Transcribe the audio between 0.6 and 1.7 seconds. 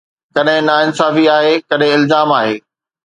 ناانصافي آهي،